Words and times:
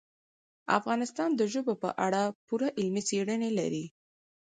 افغانستان 0.77 1.29
د 1.35 1.41
ژبو 1.53 1.73
په 1.83 1.89
اړه 2.05 2.21
پوره 2.47 2.67
علمي 2.79 3.01
څېړنې 3.09 3.51
لري. 3.59 3.85